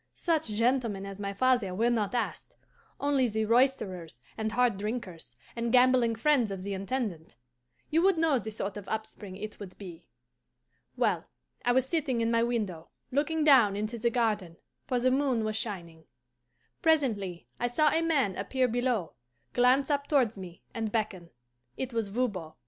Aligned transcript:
Such 0.15 0.47
gentlemen 0.47 1.05
as 1.05 1.19
my 1.19 1.31
father 1.31 1.75
were 1.75 1.91
not 1.91 2.15
asked; 2.15 2.55
only 2.99 3.27
the 3.27 3.45
roisterers 3.45 4.19
and 4.35 4.51
hard 4.51 4.77
drinkers, 4.77 5.35
and 5.55 5.71
gambling 5.71 6.15
friends 6.15 6.49
of 6.49 6.63
the 6.63 6.73
Intendant. 6.73 7.35
You 7.91 8.01
would 8.01 8.17
know 8.17 8.39
the 8.39 8.49
sort 8.49 8.77
of 8.77 8.87
upspring 8.89 9.35
it 9.35 9.59
would 9.59 9.77
be. 9.77 10.07
Well, 10.97 11.25
I 11.63 11.71
was 11.73 11.87
sitting 11.87 12.19
in 12.19 12.31
my 12.31 12.41
window, 12.41 12.89
looking 13.11 13.43
down 13.43 13.75
into 13.75 13.99
the 13.99 14.09
garden; 14.09 14.57
for 14.87 14.99
the 14.99 15.11
moon 15.11 15.43
was 15.43 15.55
shining. 15.55 16.05
Presently 16.81 17.45
I 17.59 17.67
saw 17.67 17.89
a 17.91 18.01
man 18.01 18.35
appear 18.35 18.67
below, 18.67 19.13
glance 19.53 19.91
up 19.91 20.07
towards 20.07 20.35
me, 20.35 20.63
and 20.73 20.91
beckon. 20.91 21.29
It 21.77 21.93
was 21.93 22.07
Voban. 22.07 22.53